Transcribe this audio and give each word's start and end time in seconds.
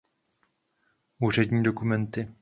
Úřední 1.19 1.63
dokumenty. 1.63 2.29